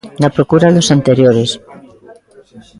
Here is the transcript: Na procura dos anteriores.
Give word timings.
Na 0.21 0.29
procura 0.35 0.73
dos 0.75 0.91
anteriores. 0.97 1.51